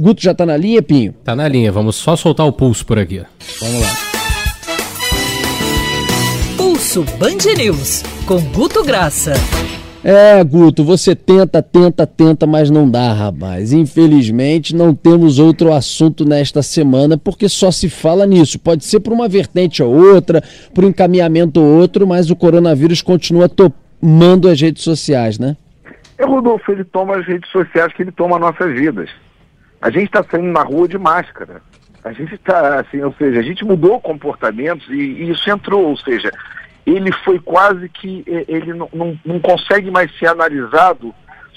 Guto 0.00 0.22
já 0.22 0.32
tá 0.32 0.46
na 0.46 0.56
linha, 0.56 0.80
Pinho? 0.80 1.12
Tá 1.24 1.34
na 1.34 1.48
linha, 1.48 1.72
vamos 1.72 1.96
só 1.96 2.14
soltar 2.14 2.46
o 2.46 2.52
pulso 2.52 2.86
por 2.86 3.00
aqui. 3.00 3.20
Vamos 3.60 3.80
lá. 3.80 3.88
Pulso 6.56 7.02
Band 7.18 7.56
News, 7.56 8.04
com 8.24 8.40
Guto 8.52 8.84
Graça. 8.84 9.32
É, 10.04 10.44
Guto, 10.44 10.84
você 10.84 11.16
tenta, 11.16 11.60
tenta, 11.60 12.06
tenta, 12.06 12.46
mas 12.46 12.70
não 12.70 12.88
dá, 12.88 13.12
rapaz. 13.12 13.72
Infelizmente, 13.72 14.72
não 14.72 14.94
temos 14.94 15.40
outro 15.40 15.72
assunto 15.72 16.24
nesta 16.24 16.62
semana, 16.62 17.18
porque 17.18 17.48
só 17.48 17.72
se 17.72 17.88
fala 17.88 18.24
nisso. 18.24 18.56
Pode 18.60 18.84
ser 18.84 19.00
por 19.00 19.12
uma 19.12 19.28
vertente 19.28 19.82
ou 19.82 19.92
outra, 19.92 20.40
por 20.72 20.84
um 20.84 20.90
encaminhamento 20.90 21.60
ou 21.60 21.76
outro, 21.76 22.06
mas 22.06 22.30
o 22.30 22.36
coronavírus 22.36 23.02
continua 23.02 23.48
tomando 23.48 24.48
as 24.48 24.60
redes 24.60 24.84
sociais, 24.84 25.40
né? 25.40 25.56
É, 26.16 26.24
Rodolfo, 26.24 26.70
ele 26.70 26.84
toma 26.84 27.16
as 27.16 27.26
redes 27.26 27.50
sociais 27.50 27.92
que 27.92 28.02
ele 28.04 28.12
toma 28.12 28.38
nossas 28.38 28.72
vidas. 28.72 29.10
A 29.80 29.90
gente 29.90 30.06
está 30.06 30.24
saindo 30.24 30.52
na 30.52 30.62
rua 30.62 30.88
de 30.88 30.98
máscara. 30.98 31.62
A 32.04 32.12
gente 32.12 32.34
está, 32.34 32.80
assim, 32.80 33.02
ou 33.02 33.12
seja, 33.14 33.40
a 33.40 33.42
gente 33.42 33.64
mudou 33.64 34.00
comportamentos 34.00 34.88
e, 34.88 34.94
e 34.94 35.30
isso 35.30 35.50
entrou, 35.50 35.86
ou 35.86 35.96
seja, 35.96 36.30
ele 36.86 37.12
foi 37.24 37.38
quase 37.38 37.88
que 37.88 38.24
ele 38.26 38.72
não, 38.72 38.88
não, 38.92 39.18
não 39.24 39.40
consegue 39.40 39.90
mais 39.90 40.10
ser 40.18 40.28
analisado 40.28 41.14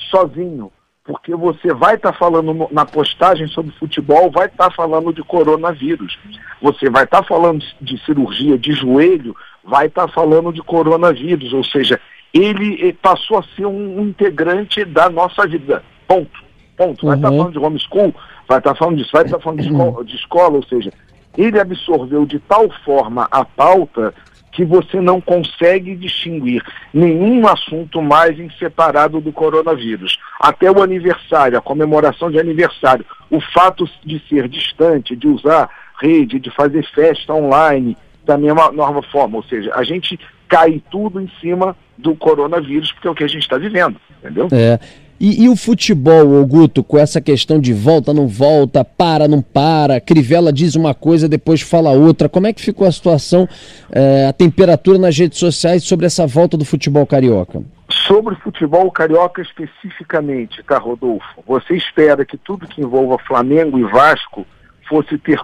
sozinho, 0.09 0.71
porque 1.05 1.33
você 1.35 1.73
vai 1.73 1.95
estar 1.95 2.11
tá 2.11 2.17
falando 2.17 2.67
na 2.71 2.85
postagem 2.85 3.47
sobre 3.47 3.71
futebol, 3.77 4.29
vai 4.29 4.47
estar 4.47 4.69
tá 4.69 4.75
falando 4.75 5.13
de 5.13 5.23
coronavírus. 5.23 6.17
Você 6.61 6.89
vai 6.89 7.05
estar 7.05 7.21
tá 7.21 7.27
falando 7.27 7.63
de 7.79 7.97
cirurgia 8.05 8.57
de 8.57 8.73
joelho, 8.73 9.35
vai 9.63 9.87
estar 9.87 10.07
tá 10.07 10.13
falando 10.13 10.51
de 10.51 10.61
coronavírus, 10.61 11.53
ou 11.53 11.63
seja, 11.63 11.99
ele 12.33 12.93
passou 13.01 13.39
a 13.39 13.43
ser 13.55 13.65
um 13.65 14.01
integrante 14.01 14.85
da 14.85 15.09
nossa 15.09 15.47
vida. 15.47 15.83
Ponto. 16.07 16.50
Ponto. 16.81 17.05
Vai 17.05 17.15
estar 17.15 17.27
tá 17.27 17.31
uhum. 17.31 17.37
falando 17.37 17.53
de 17.53 17.59
homeschool, 17.59 18.15
vai 18.47 18.57
estar 18.57 18.71
tá 18.71 18.75
falando 18.75 18.97
disso, 18.97 19.11
vai 19.13 19.23
estar 19.23 19.37
tá 19.37 19.43
falando 19.43 19.61
de 19.61 19.67
escola, 19.67 20.03
de 20.03 20.15
escola, 20.15 20.55
ou 20.55 20.63
seja, 20.63 20.91
ele 21.37 21.59
absorveu 21.59 22.25
de 22.25 22.39
tal 22.39 22.69
forma 22.83 23.27
a 23.29 23.45
pauta 23.45 24.11
que 24.51 24.65
você 24.65 24.99
não 24.99 25.21
consegue 25.21 25.95
distinguir 25.95 26.63
nenhum 26.91 27.47
assunto 27.47 28.01
mais 28.01 28.37
em 28.39 28.49
separado 28.57 29.21
do 29.21 29.31
coronavírus. 29.31 30.17
Até 30.39 30.71
o 30.71 30.81
aniversário, 30.81 31.57
a 31.57 31.61
comemoração 31.61 32.31
de 32.31 32.39
aniversário, 32.39 33.05
o 33.29 33.39
fato 33.39 33.87
de 34.03 34.19
ser 34.27 34.49
distante, 34.49 35.15
de 35.15 35.27
usar 35.27 35.69
rede, 36.01 36.39
de 36.39 36.49
fazer 36.49 36.83
festa 36.93 37.33
online, 37.33 37.95
da 38.25 38.37
mesma 38.37 38.71
nova 38.71 39.03
forma. 39.03 39.37
Ou 39.37 39.43
seja, 39.43 39.71
a 39.75 39.83
gente 39.83 40.19
cai 40.49 40.81
tudo 40.89 41.21
em 41.21 41.31
cima 41.39 41.77
do 41.95 42.15
coronavírus, 42.15 42.91
porque 42.91 43.07
é 43.07 43.11
o 43.11 43.15
que 43.15 43.23
a 43.23 43.29
gente 43.29 43.43
está 43.43 43.57
vivendo, 43.57 43.95
entendeu? 44.19 44.47
É. 44.51 44.79
E, 45.23 45.43
e, 45.43 45.49
o 45.49 45.55
futebol, 45.55 46.43
Guto, 46.47 46.83
com 46.83 46.97
essa 46.97 47.21
questão 47.21 47.59
de 47.59 47.73
volta, 47.73 48.11
não 48.11 48.27
volta, 48.27 48.83
para, 48.83 49.27
não 49.27 49.39
para, 49.39 50.01
Crivella 50.01 50.51
diz 50.51 50.75
uma 50.75 50.95
coisa, 50.95 51.29
depois 51.29 51.61
fala 51.61 51.91
outra. 51.91 52.27
Como 52.27 52.47
é 52.47 52.53
que 52.53 52.59
ficou 52.59 52.87
a 52.87 52.91
situação, 52.91 53.47
é, 53.91 54.25
a 54.25 54.33
temperatura 54.33 54.97
nas 54.97 55.15
redes 55.15 55.37
sociais 55.37 55.83
sobre 55.83 56.07
essa 56.07 56.25
volta 56.25 56.57
do 56.57 56.65
futebol 56.65 57.05
carioca? 57.05 57.61
Sobre 58.07 58.33
o 58.33 58.37
futebol 58.39 58.89
carioca 58.89 59.43
especificamente, 59.43 60.63
tá, 60.63 60.79
Rodolfo? 60.79 61.43
Você 61.45 61.75
espera 61.75 62.25
que 62.25 62.35
tudo 62.35 62.67
que 62.67 62.81
envolva 62.81 63.19
Flamengo 63.19 63.77
e 63.77 63.83
Vasco 63.83 64.43
fosse 64.91 65.17
ter, 65.17 65.39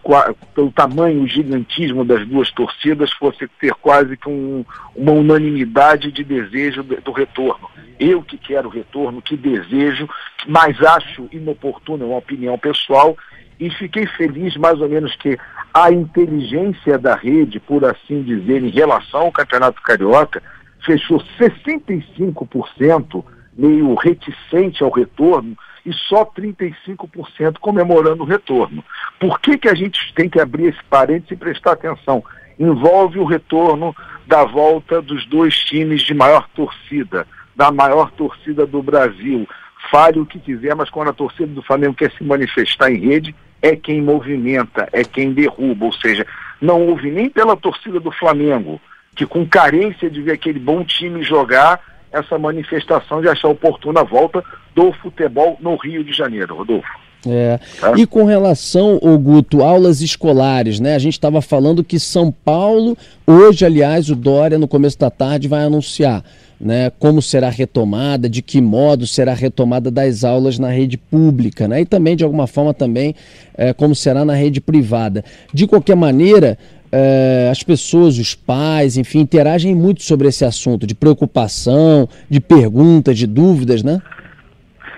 pelo 0.53 0.69
tamanho, 0.73 1.23
o 1.23 1.27
gigantismo 1.27 2.03
das 2.03 2.27
duas 2.27 2.51
torcidas, 2.51 3.13
fosse 3.13 3.47
ter 3.61 3.73
quase 3.75 4.17
que 4.17 4.27
um, 4.27 4.65
uma 4.93 5.13
unanimidade 5.13 6.11
de 6.11 6.21
desejo 6.21 6.83
do, 6.83 7.13
retorno. 7.13 7.69
Eu 7.97 8.21
que 8.21 8.37
quero 8.37 8.67
retorno, 8.67 9.21
que 9.21 9.37
desejo, 9.37 10.09
mas 10.45 10.83
acho 10.83 11.29
inoportuna, 11.31 12.03
é 12.03 12.07
uma 12.07 12.17
opinião 12.17 12.57
pessoal, 12.57 13.15
e 13.57 13.69
fiquei 13.69 14.05
feliz 14.05 14.57
mais 14.57 14.81
ou 14.81 14.89
menos 14.89 15.15
que 15.15 15.37
a 15.73 15.93
inteligência 15.93 16.99
da 16.99 17.15
rede, 17.15 17.57
por 17.57 17.85
assim 17.85 18.23
dizer, 18.23 18.61
em 18.61 18.69
relação 18.69 19.21
ao 19.21 19.31
Campeonato 19.31 19.81
Carioca, 19.81 20.43
fechou 20.85 21.23
65%, 21.39 23.23
meio 23.57 23.95
reticente 23.95 24.83
ao 24.83 24.91
retorno, 24.91 25.57
e 25.87 25.93
só 25.93 26.25
35% 26.25 27.59
comemorando 27.61 28.23
o 28.23 28.25
retorno. 28.25 28.83
Por 29.17 29.39
que, 29.39 29.57
que 29.57 29.69
a 29.69 29.73
gente 29.73 30.13
tem 30.13 30.29
que 30.29 30.37
abrir 30.37 30.65
esse 30.65 30.83
parênteses 30.89 31.31
e 31.31 31.37
prestar 31.37 31.71
atenção? 31.71 32.21
Envolve 32.59 33.19
o 33.19 33.23
retorno 33.23 33.95
da 34.25 34.43
volta 34.43 35.01
dos 35.01 35.25
dois 35.25 35.55
times 35.55 36.01
de 36.01 36.13
maior 36.13 36.45
torcida, 36.49 37.25
da 37.55 37.71
maior 37.71 38.11
torcida 38.11 38.67
do 38.67 38.83
Brasil. 38.83 39.47
Fale 39.89 40.19
o 40.19 40.25
que 40.25 40.39
quiser, 40.39 40.75
mas 40.75 40.89
quando 40.89 41.07
a 41.07 41.13
torcida 41.13 41.47
do 41.47 41.61
Flamengo 41.61 41.93
quer 41.93 42.11
se 42.11 42.23
manifestar 42.23 42.91
em 42.91 42.99
rede, 42.99 43.33
é 43.61 43.73
quem 43.73 44.01
movimenta, 44.01 44.89
é 44.91 45.05
quem 45.05 45.31
derruba. 45.31 45.85
Ou 45.85 45.93
seja, 45.93 46.27
não 46.59 46.85
houve 46.85 47.09
nem 47.09 47.29
pela 47.29 47.55
torcida 47.55 47.97
do 47.97 48.11
Flamengo, 48.11 48.81
que 49.15 49.25
com 49.25 49.47
carência 49.47 50.09
de 50.09 50.21
ver 50.21 50.33
aquele 50.33 50.59
bom 50.59 50.83
time 50.83 51.23
jogar, 51.23 51.79
essa 52.11 52.37
manifestação 52.37 53.21
de 53.21 53.27
achar 53.27 53.49
oportuna 53.49 54.01
a 54.01 54.03
volta 54.03 54.43
do 54.75 54.91
futebol 54.93 55.57
no 55.59 55.75
Rio 55.75 56.03
de 56.03 56.13
Janeiro, 56.13 56.55
Rodolfo. 56.55 56.87
É. 57.25 57.59
Tá? 57.79 57.93
E 57.97 58.05
com 58.05 58.25
relação, 58.25 58.99
o 59.01 59.17
Guto, 59.17 59.63
aulas 59.63 60.01
escolares, 60.01 60.79
né? 60.79 60.95
A 60.95 60.99
gente 60.99 61.13
estava 61.13 61.41
falando 61.41 61.83
que 61.83 61.99
São 61.99 62.31
Paulo, 62.31 62.97
hoje, 63.25 63.65
aliás, 63.65 64.09
o 64.09 64.15
Dória, 64.15 64.57
no 64.57 64.67
começo 64.67 64.97
da 64.97 65.09
tarde, 65.09 65.47
vai 65.47 65.63
anunciar 65.63 66.23
né, 66.59 66.91
como 66.97 67.21
será 67.21 67.49
retomada, 67.49 68.27
de 68.27 68.41
que 68.41 68.59
modo 68.59 69.05
será 69.05 69.33
retomada 69.33 69.91
das 69.91 70.23
aulas 70.23 70.57
na 70.57 70.69
rede 70.69 70.97
pública, 70.97 71.67
né, 71.67 71.81
e 71.81 71.85
também, 71.85 72.15
de 72.15 72.23
alguma 72.23 72.47
forma, 72.47 72.73
também 72.73 73.15
é, 73.55 73.73
como 73.73 73.95
será 73.95 74.25
na 74.25 74.33
rede 74.33 74.59
privada. 74.59 75.23
De 75.53 75.67
qualquer 75.67 75.95
maneira, 75.95 76.57
é, 76.91 77.49
as 77.51 77.63
pessoas, 77.63 78.17
os 78.17 78.35
pais, 78.35 78.97
enfim, 78.97 79.19
interagem 79.19 79.75
muito 79.75 80.03
sobre 80.03 80.27
esse 80.27 80.45
assunto, 80.45 80.87
de 80.87 80.95
preocupação, 80.95 82.07
de 82.29 82.39
perguntas, 82.39 83.17
de 83.17 83.27
dúvidas, 83.27 83.83
né? 83.83 84.01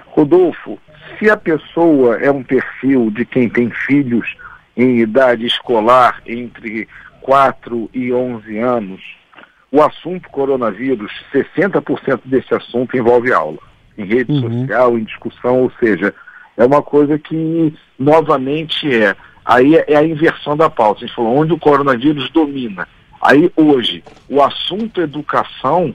Rodolfo, 0.07 0.77
se 1.17 1.29
a 1.29 1.37
pessoa 1.37 2.17
é 2.17 2.31
um 2.31 2.43
perfil 2.43 3.11
de 3.11 3.25
quem 3.25 3.49
tem 3.49 3.69
filhos 3.87 4.35
em 4.75 4.99
idade 4.99 5.45
escolar 5.45 6.21
entre 6.25 6.87
4 7.21 7.89
e 7.93 8.13
11 8.13 8.57
anos, 8.57 9.01
o 9.71 9.81
assunto 9.81 10.29
coronavírus, 10.29 11.11
60% 11.33 12.21
desse 12.25 12.53
assunto 12.53 12.97
envolve 12.97 13.31
aula, 13.31 13.59
em 13.97 14.05
rede 14.05 14.31
uhum. 14.31 14.61
social, 14.61 14.97
em 14.97 15.03
discussão, 15.03 15.61
ou 15.63 15.71
seja, 15.79 16.13
é 16.57 16.65
uma 16.65 16.81
coisa 16.81 17.19
que 17.19 17.73
novamente 17.97 18.93
é, 18.93 19.15
aí 19.49 19.75
é 19.87 19.97
a 19.97 20.03
inversão 20.03 20.55
da 20.55 20.69
pauta. 20.69 21.03
A 21.03 21.07
gente 21.07 21.15
falou 21.15 21.35
onde 21.35 21.51
o 21.51 21.57
coronavírus 21.57 22.29
domina. 22.29 22.87
Aí 23.19 23.51
hoje, 23.55 24.03
o 24.29 24.43
assunto 24.43 25.01
educação 25.01 25.93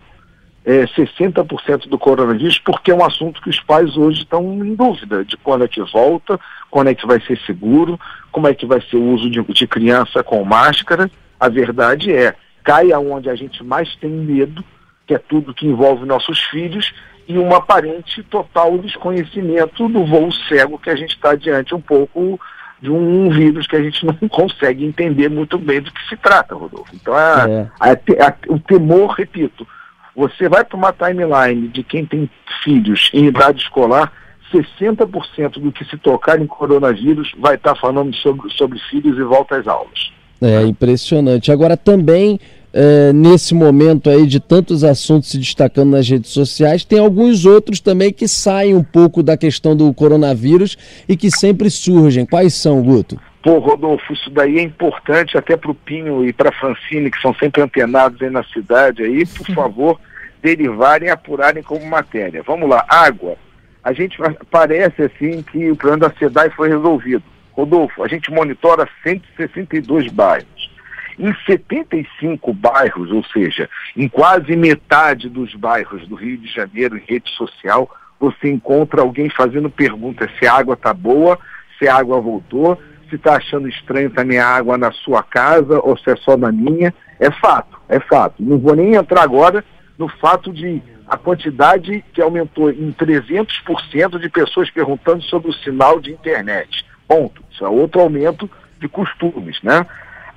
é 0.65 0.85
60% 0.87 1.89
do 1.89 1.97
coronavírus, 1.97 2.59
porque 2.59 2.91
é 2.91 2.95
um 2.95 3.05
assunto 3.05 3.41
que 3.41 3.51
os 3.51 3.61
pais 3.61 3.97
hoje 3.97 4.23
estão 4.23 4.43
em 4.43 4.75
dúvida 4.75 5.25
de 5.25 5.37
quando 5.37 5.65
é 5.65 5.69
que 5.69 5.81
volta, 5.83 6.41
quando 6.69 6.89
é 6.89 6.95
que 6.95 7.07
vai 7.07 7.21
ser 7.21 7.39
seguro, 7.47 7.99
como 8.33 8.49
é 8.49 8.55
que 8.55 8.67
vai 8.67 8.81
ser 8.81 8.97
o 8.97 9.13
uso 9.13 9.31
de, 9.31 9.41
de 9.41 9.67
criança 9.69 10.25
com 10.25 10.43
máscara. 10.43 11.09
A 11.39 11.49
verdade 11.49 12.13
é, 12.13 12.35
cai 12.65 12.91
aonde 12.91 13.31
a 13.31 13.37
gente 13.37 13.63
mais 13.63 13.95
tem 13.97 14.11
medo, 14.11 14.65
que 15.07 15.15
é 15.15 15.19
tudo 15.19 15.55
que 15.55 15.67
envolve 15.67 16.05
nossos 16.05 16.41
filhos, 16.45 16.93
e 17.29 17.39
um 17.39 17.55
aparente 17.55 18.21
total 18.25 18.77
desconhecimento 18.79 19.89
do 19.89 20.05
voo 20.05 20.33
cego 20.49 20.79
que 20.79 20.91
a 20.91 20.97
gente 20.97 21.15
está 21.15 21.37
diante 21.37 21.73
um 21.73 21.81
pouco 21.81 22.41
de 22.85 22.91
um 22.91 23.31
vírus 23.31 23.67
que 23.67 23.75
a 23.75 23.83
gente 23.83 24.05
não 24.05 24.15
consegue 24.29 24.85
entender 24.85 25.31
muito 25.31 25.59
bem 25.59 25.81
do 25.81 25.91
que 25.91 26.09
se 26.09 26.17
trata, 26.17 26.55
Rodolfo. 26.55 26.95
Então, 26.95 27.15
a, 27.15 27.47
é. 27.49 27.69
a, 27.81 28.29
a, 28.29 28.35
o 28.49 28.61
temor, 28.61 29.13
repito, 29.13 29.67
você 30.15 30.49
vai 30.49 30.65
para 30.65 30.77
uma 30.77 30.93
timeline 30.93 31.69
de 31.69 31.83
quem 31.83 32.05
tem 32.05 32.31
filhos 32.63 33.11
em 33.15 33.25
idade 33.25 33.63
escolar, 33.63 34.13
60% 34.53 35.59
do 35.59 35.73
que 35.73 35.85
se 35.87 35.97
tocar 35.97 36.41
em 36.41 36.47
coronavírus 36.47 37.33
vai 37.39 37.55
estar 37.55 37.75
tá 37.75 37.81
falando 37.81 38.15
sobre, 38.17 38.51
sobre 38.53 38.79
filhos 38.91 39.19
e 39.19 39.23
volta 39.23 39.57
às 39.57 39.67
aulas. 39.67 40.13
É 40.45 40.63
impressionante. 40.63 41.51
Agora 41.51 41.77
também 41.77 42.39
é, 42.75 43.13
nesse 43.13 43.55
momento 43.55 44.11
aí 44.11 44.27
de 44.27 44.41
tantos 44.41 44.83
assuntos 44.83 45.31
se 45.31 45.39
destacando 45.39 45.93
nas 45.93 46.09
redes 46.09 46.31
sociais, 46.33 46.85
tem 46.85 46.99
alguns 46.99 47.47
outros 47.47 47.81
também 47.81 48.13
que 48.13 48.27
saem 48.27 48.75
um 48.75 48.83
pouco 48.83 49.23
da 49.23 49.37
questão 49.37 49.77
do 49.77 49.95
coronavírus 49.95 50.77
e 51.09 51.17
que 51.17 51.31
sempre 51.31 51.71
surgem. 51.71 52.27
Quais 52.27 52.53
são, 52.53 52.83
Guto? 52.83 53.19
Pô, 53.43 53.59
Rodolfo, 53.59 54.13
isso 54.13 54.29
daí 54.31 54.59
é 54.59 54.63
importante 54.63 55.39
até 55.39 55.57
para 55.57 55.71
o 55.71 55.75
Pinho 55.75 56.27
e 56.27 56.33
para 56.33 56.49
a 56.49 56.53
Francine, 56.53 57.11
que 57.11 57.21
são 57.21 57.33
sempre 57.35 57.63
antenados 57.63 58.21
aí 58.21 58.31
na 58.31 58.43
cidade 58.43 59.03
aí, 59.03 59.25
por 59.37 59.47
favor, 59.55 60.01
derivarem 60.43 61.09
e 61.09 61.11
apurarem 61.11 61.63
como 61.63 61.87
matéria. 61.87 62.43
Vamos 62.45 62.69
lá, 62.69 62.85
água. 62.89 63.37
A 63.85 63.93
gente 63.93 64.19
parece 64.51 65.03
assim 65.03 65.43
que 65.43 65.71
o 65.71 65.77
problema 65.77 66.09
da 66.09 66.15
SEDAI 66.19 66.51
foi 66.51 66.71
resolvido. 66.71 67.23
Rodolfo, 67.57 68.03
a 68.03 68.09
gente 68.09 68.31
monitora 68.31 68.89
162 69.03 70.11
bairros. 70.13 70.73
Em 71.17 71.33
75 71.47 72.53
bairros, 72.53 73.13
ou 73.13 73.25
seja, 73.27 73.71
em 73.97 74.09
quase 74.09 74.57
metade 74.57 75.29
dos 75.29 75.55
bairros 75.55 76.07
do 76.09 76.17
Rio 76.17 76.37
de 76.37 76.53
Janeiro, 76.53 76.97
em 76.97 77.05
rede 77.07 77.31
social, 77.31 77.89
você 78.19 78.51
encontra 78.51 79.03
alguém 79.03 79.31
fazendo 79.31 79.71
pergunta 79.71 80.29
se 80.39 80.47
a 80.47 80.55
água 80.55 80.75
está 80.75 80.93
boa, 80.93 81.39
se 81.79 81.87
a 81.87 81.97
água 81.97 82.21
voltou, 82.21 82.81
se 83.09 83.15
está 83.15 83.37
achando 83.37 83.69
estranho 83.69 84.11
a 84.41 84.47
água 84.47 84.77
na 84.77 84.91
sua 84.91 85.23
casa 85.23 85.79
ou 85.81 85.97
se 85.97 86.11
é 86.11 86.17
só 86.17 86.37
na 86.37 86.51
minha. 86.51 86.93
É 87.21 87.31
fato, 87.31 87.79
é 87.89 88.01
fato. 88.01 88.43
Não 88.43 88.59
vou 88.59 88.75
nem 88.75 88.95
entrar 88.95 89.23
agora 89.23 89.65
no 89.97 90.09
fato 90.09 90.53
de 90.53 90.83
a 91.07 91.17
quantidade 91.17 92.05
que 92.13 92.21
aumentou 92.21 92.71
em 92.71 92.93
300% 92.93 94.19
de 94.19 94.29
pessoas 94.29 94.71
perguntando 94.71 95.23
sobre 95.25 95.51
o 95.51 95.55
sinal 95.55 96.01
de 96.01 96.11
internet. 96.13 96.85
Ponto. 97.07 97.43
Isso 97.51 97.65
é 97.65 97.69
outro 97.69 98.01
aumento 98.01 98.51
de 98.81 98.89
costumes, 98.89 99.61
né? 99.63 99.87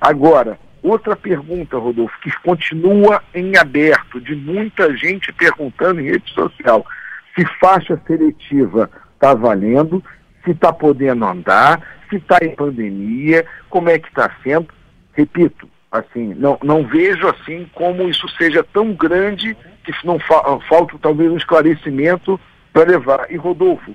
Agora, 0.00 0.58
outra 0.82 1.16
pergunta, 1.16 1.76
Rodolfo, 1.76 2.18
que 2.20 2.30
continua 2.40 3.22
em 3.34 3.56
aberto, 3.56 4.20
de 4.20 4.34
muita 4.34 4.96
gente 4.96 5.32
perguntando 5.32 6.00
em 6.00 6.10
rede 6.10 6.32
social, 6.32 6.84
se 7.34 7.44
faixa 7.60 8.00
seletiva 8.06 8.90
está 9.14 9.34
valendo, 9.34 10.02
se 10.44 10.52
está 10.52 10.72
podendo 10.72 11.24
andar, 11.24 11.80
se 12.08 12.16
está 12.16 12.38
em 12.42 12.54
pandemia, 12.54 13.44
como 13.68 13.88
é 13.88 13.98
que 13.98 14.08
está 14.08 14.30
sendo. 14.42 14.68
Repito, 15.12 15.68
assim, 15.90 16.34
não, 16.34 16.58
não 16.62 16.86
vejo 16.86 17.26
assim 17.28 17.68
como 17.74 18.08
isso 18.08 18.28
seja 18.36 18.62
tão 18.62 18.92
grande 18.92 19.56
que 19.84 19.92
não 20.06 20.18
fa 20.18 20.58
falta 20.68 20.96
talvez 21.00 21.30
um 21.30 21.36
esclarecimento 21.36 22.40
para 22.72 22.90
levar. 22.90 23.26
E 23.30 23.36
Rodolfo, 23.36 23.94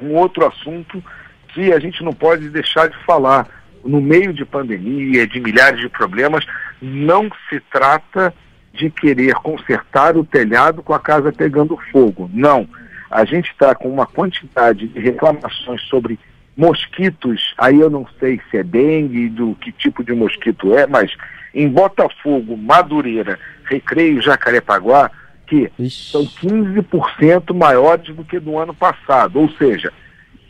um 0.00 0.14
outro 0.14 0.46
assunto 0.46 1.02
que 1.52 1.72
a 1.72 1.78
gente 1.78 2.02
não 2.02 2.12
pode 2.12 2.48
deixar 2.48 2.88
de 2.88 2.96
falar. 3.04 3.46
No 3.82 3.98
meio 3.98 4.34
de 4.34 4.44
pandemia, 4.44 5.26
de 5.26 5.40
milhares 5.40 5.80
de 5.80 5.88
problemas, 5.88 6.44
não 6.82 7.30
se 7.48 7.58
trata 7.72 8.34
de 8.74 8.90
querer 8.90 9.34
consertar 9.36 10.18
o 10.18 10.24
telhado 10.24 10.82
com 10.82 10.92
a 10.92 10.98
casa 10.98 11.32
pegando 11.32 11.78
fogo. 11.90 12.30
Não. 12.32 12.68
A 13.10 13.24
gente 13.24 13.50
está 13.50 13.74
com 13.74 13.88
uma 13.88 14.06
quantidade 14.06 14.86
de 14.86 15.00
reclamações 15.00 15.80
sobre 15.88 16.18
mosquitos, 16.56 17.54
aí 17.56 17.80
eu 17.80 17.88
não 17.88 18.06
sei 18.18 18.40
se 18.50 18.58
é 18.58 18.62
dengue, 18.62 19.30
do 19.30 19.54
que 19.54 19.72
tipo 19.72 20.04
de 20.04 20.12
mosquito 20.12 20.76
é, 20.76 20.86
mas 20.86 21.10
em 21.54 21.68
Botafogo, 21.68 22.56
Madureira, 22.56 23.38
Recreio 23.64 24.20
Jacarepaguá, 24.20 25.10
que 25.46 25.70
Ixi. 25.78 26.12
são 26.12 26.24
15% 26.24 27.52
maiores 27.54 28.14
do 28.14 28.24
que 28.24 28.38
do 28.38 28.56
ano 28.56 28.72
passado. 28.72 29.40
Ou 29.40 29.50
seja, 29.50 29.92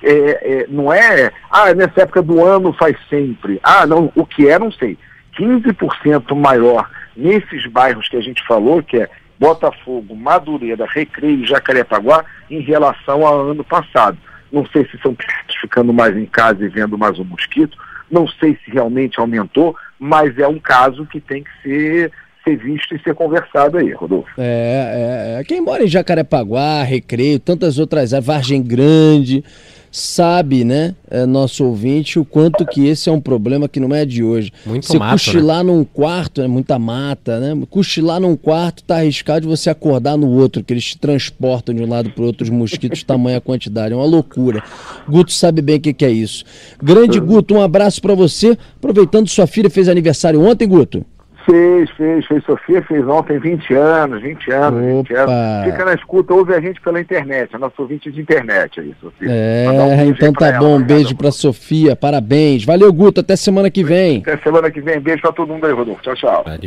é, 0.03 0.13
é, 0.13 0.67
não 0.69 0.93
é, 0.93 1.33
ah, 1.51 1.73
nessa 1.75 2.03
época 2.03 2.23
do 2.23 2.45
ano 2.45 2.73
faz 2.73 2.97
sempre. 3.09 3.61
Ah, 3.63 3.87
não, 3.87 4.11
o 4.15 4.25
que 4.25 4.49
é, 4.49 4.59
não 4.59 4.73
sei. 4.73 4.99
15% 5.39 6.35
maior 6.35 6.91
nesses 7.17 7.67
bairros 7.67 8.09
que 8.09 8.17
a 8.17 8.21
gente 8.21 8.45
falou, 8.47 8.83
que 8.83 8.99
é 8.99 9.11
Botafogo, 9.39 10.15
Madureira, 10.15 10.87
Recreio 10.87 11.47
Jacarepaguá, 11.47 12.25
em 12.51 12.61
relação 12.61 13.27
ao 13.27 13.51
ano 13.51 13.65
passado. 13.65 14.19
Não 14.53 14.67
sei 14.67 14.85
se 14.87 14.99
são 14.99 15.17
ficando 15.61 15.93
mais 15.93 16.17
em 16.17 16.27
casa 16.27 16.65
e 16.65 16.69
vendo 16.69 16.99
mais 16.99 17.19
um 17.19 17.25
mosquito, 17.25 17.79
não 18.11 18.27
sei 18.27 18.59
se 18.65 18.71
realmente 18.71 19.21
aumentou, 19.21 19.77
mas 19.99 20.37
é 20.39 20.49
um 20.49 20.59
caso 20.59 21.07
que 21.07 21.21
tem 21.21 21.45
que 21.45 21.51
ser, 21.63 22.13
ser 22.45 22.57
visto 22.57 22.95
e 22.95 23.03
ser 23.03 23.15
conversado 23.15 23.79
aí, 23.79 23.93
Rodolfo. 23.93 24.31
É, 24.39 25.37
é, 25.37 25.41
é. 25.41 25.45
Quem 25.45 25.61
mora 25.61 25.85
em 25.85 25.89
Jacarepaguá, 25.89 26.83
Recreio, 26.83 27.39
tantas 27.39 27.79
outras, 27.79 28.13
Vargem 28.13 28.63
Grande, 28.63 29.45
sabe, 29.91 30.65
né, 30.65 30.95
é, 31.11 31.27
nosso 31.27 31.65
ouvinte, 31.65 32.19
o 32.19 32.25
quanto 32.25 32.65
que 32.65 32.87
esse 32.87 33.09
é 33.09 33.13
um 33.13 33.21
problema 33.21 33.69
que 33.69 33.81
não 33.81 33.95
é 33.95 34.05
de 34.05 34.23
hoje. 34.23 34.53
Muito 34.65 34.87
você 34.87 34.99
mato, 34.99 35.13
cochilar 35.13 35.65
né? 35.65 35.73
num 35.73 35.85
quarto, 35.85 36.41
é 36.41 36.47
muita 36.47 36.79
mata, 36.79 37.41
né? 37.41 37.67
Cochilar 37.69 38.21
num 38.21 38.37
quarto 38.37 38.85
tá 38.85 38.97
arriscado 38.97 39.41
de 39.41 39.49
você 39.49 39.69
acordar 39.69 40.17
no 40.17 40.29
outro, 40.29 40.63
que 40.63 40.73
eles 40.73 40.85
te 40.85 40.99
transportam 40.99 41.75
de 41.75 41.83
um 41.83 41.89
lado 41.89 42.11
para 42.11 42.25
outro 42.25 42.45
os 42.45 42.51
mosquitos, 42.51 43.03
tamanha 43.03 43.41
quantidade, 43.41 43.93
é 43.93 43.97
uma 43.97 44.07
loucura. 44.07 44.63
Guto 45.09 45.33
sabe 45.33 45.61
bem 45.61 45.77
o 45.77 45.81
que, 45.81 45.93
que 45.93 46.05
é 46.05 46.11
isso. 46.11 46.45
Grande 46.81 47.19
Guto, 47.19 47.55
um 47.55 47.63
abraço 47.63 48.01
para 48.01 48.15
você. 48.15 48.57
Aproveitando 48.77 49.29
sua 49.29 49.47
filha 49.47 49.69
fez 49.69 49.89
aniversário 49.89 50.41
ontem, 50.41 50.69
Guto. 50.69 51.05
Fez, 51.45 51.91
fez, 51.91 52.27
fez. 52.27 52.45
Sofia 52.45 52.83
fez 52.83 53.07
ontem 53.07 53.39
20 53.39 53.75
anos, 53.75 54.23
20 54.23 54.51
anos, 54.51 54.81
Opa. 54.81 54.93
20 54.99 55.15
anos. 55.15 55.65
Fica 55.65 55.85
na 55.85 55.95
escuta, 55.95 56.35
ouve 56.35 56.55
a 56.55 56.61
gente 56.61 56.81
pela 56.81 57.01
internet, 57.01 57.55
a 57.55 57.59
nossa 57.59 57.81
ouvinte 57.81 58.11
de 58.11 58.21
internet 58.21 58.81
aí, 58.81 58.95
Sofia. 59.01 59.29
É, 59.31 59.67
um 59.71 60.11
então 60.11 60.33
tá 60.33 60.53
bom, 60.59 60.77
um 60.77 60.83
beijo 60.83 61.17
pra 61.17 61.31
Sofia, 61.31 61.97
parabéns. 61.97 62.65
Valeu, 62.65 62.93
Guto, 62.93 63.21
até 63.21 63.37
semana 63.37 63.71
que 63.71 63.83
vem. 63.83 64.19
Até 64.19 64.37
semana 64.39 64.71
que 64.71 64.81
vem, 64.81 65.01
beijo 65.01 65.23
pra 65.23 65.33
todo 65.33 65.49
mundo 65.49 65.67
aí, 65.67 65.73
Rodolfo. 65.73 66.03
Tchau, 66.03 66.15
tchau. 66.15 66.45
Valeu. 66.45 66.61